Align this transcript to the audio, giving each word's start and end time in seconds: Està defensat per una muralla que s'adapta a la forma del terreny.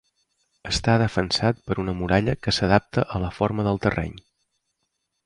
Està 0.69 0.95
defensat 1.01 1.59
per 1.67 1.77
una 1.83 1.95
muralla 1.99 2.35
que 2.45 2.53
s'adapta 2.59 3.05
a 3.17 3.21
la 3.25 3.31
forma 3.41 3.67
del 3.69 3.79
terreny. 3.85 4.17